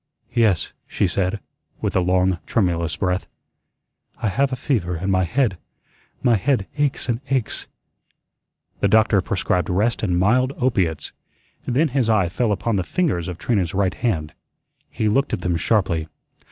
"Yes," 0.33 0.73
she 0.87 1.05
said, 1.05 1.39
with 1.79 1.95
a 1.95 1.99
long, 1.99 2.39
tremulous 2.47 2.95
breath, 2.97 3.27
"I 4.17 4.29
have 4.29 4.51
a 4.51 4.55
fever, 4.55 4.95
and 4.95 5.11
my 5.11 5.25
head 5.25 5.59
my 6.23 6.37
head 6.37 6.65
aches 6.79 7.07
and 7.07 7.21
aches." 7.29 7.67
The 8.79 8.87
doctor 8.87 9.21
prescribed 9.21 9.69
rest 9.69 10.01
and 10.01 10.17
mild 10.17 10.53
opiates. 10.57 11.11
Then 11.65 11.89
his 11.89 12.09
eye 12.09 12.29
fell 12.29 12.51
upon 12.51 12.77
the 12.77 12.83
fingers 12.83 13.27
of 13.27 13.37
Trina's 13.37 13.75
right 13.75 13.93
hand. 13.93 14.33
He 14.89 15.07
looked 15.07 15.33
at 15.33 15.41
them 15.41 15.55
sharply. 15.55 16.07